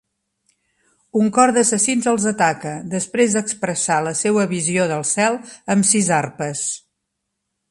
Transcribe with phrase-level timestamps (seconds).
[1.19, 5.41] Un 'cor d'assassins' els ataca, després d'expressar la seua visió del cel,
[5.77, 6.69] 'amb sis arpes'.